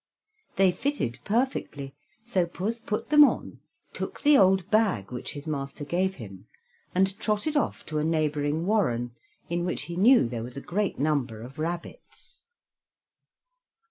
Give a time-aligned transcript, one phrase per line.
[0.55, 1.93] They fitted perfectly,
[2.23, 3.59] so Puss put them on,
[3.93, 6.47] took the old bag which his master gave him,
[6.95, 9.11] and trotted off to a neighboring warren
[9.47, 12.45] in which he knew there was a great number of rabbits.